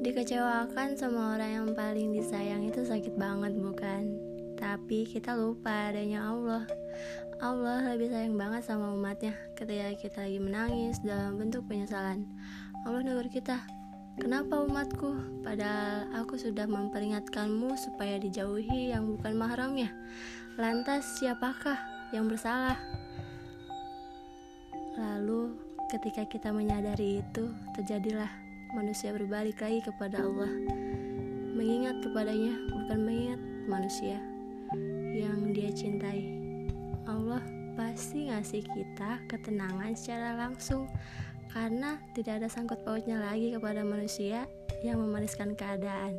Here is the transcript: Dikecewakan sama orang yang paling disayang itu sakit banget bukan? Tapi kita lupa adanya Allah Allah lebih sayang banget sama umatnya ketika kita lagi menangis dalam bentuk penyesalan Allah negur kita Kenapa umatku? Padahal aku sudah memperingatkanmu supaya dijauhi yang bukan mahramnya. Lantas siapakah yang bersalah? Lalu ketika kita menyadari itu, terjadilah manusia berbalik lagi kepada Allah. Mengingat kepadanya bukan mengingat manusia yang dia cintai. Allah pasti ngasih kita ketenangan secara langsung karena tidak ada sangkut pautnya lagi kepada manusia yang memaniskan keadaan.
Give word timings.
Dikecewakan 0.00 0.96
sama 0.96 1.36
orang 1.36 1.50
yang 1.52 1.68
paling 1.76 2.16
disayang 2.16 2.64
itu 2.64 2.80
sakit 2.88 3.20
banget 3.20 3.52
bukan? 3.52 4.16
Tapi 4.56 5.04
kita 5.04 5.36
lupa 5.36 5.92
adanya 5.92 6.24
Allah 6.24 6.64
Allah 7.40 7.84
lebih 7.96 8.12
sayang 8.12 8.36
banget 8.36 8.64
sama 8.64 8.92
umatnya 8.96 9.32
ketika 9.56 9.92
kita 9.96 10.18
lagi 10.24 10.40
menangis 10.40 11.00
dalam 11.00 11.40
bentuk 11.40 11.64
penyesalan 11.68 12.28
Allah 12.84 13.00
negur 13.00 13.28
kita 13.32 13.60
Kenapa 14.20 14.60
umatku? 14.60 15.40
Padahal 15.40 16.04
aku 16.12 16.36
sudah 16.36 16.68
memperingatkanmu 16.68 17.72
supaya 17.80 18.20
dijauhi 18.20 18.92
yang 18.92 19.16
bukan 19.16 19.32
mahramnya. 19.32 19.88
Lantas 20.60 21.16
siapakah 21.16 21.80
yang 22.12 22.28
bersalah? 22.28 22.76
Lalu 25.00 25.56
ketika 25.88 26.28
kita 26.28 26.52
menyadari 26.52 27.24
itu, 27.24 27.48
terjadilah 27.72 28.28
manusia 28.72 29.10
berbalik 29.10 29.58
lagi 29.60 29.82
kepada 29.82 30.22
Allah. 30.22 30.50
Mengingat 31.54 32.00
kepadanya 32.02 32.54
bukan 32.70 32.98
mengingat 33.02 33.40
manusia 33.66 34.18
yang 35.12 35.50
dia 35.50 35.70
cintai. 35.74 36.38
Allah 37.04 37.42
pasti 37.74 38.30
ngasih 38.30 38.62
kita 38.62 39.22
ketenangan 39.26 39.94
secara 39.98 40.36
langsung 40.38 40.86
karena 41.50 41.98
tidak 42.14 42.42
ada 42.42 42.48
sangkut 42.48 42.78
pautnya 42.86 43.18
lagi 43.18 43.50
kepada 43.54 43.82
manusia 43.82 44.46
yang 44.86 45.02
memaniskan 45.02 45.58
keadaan. 45.58 46.14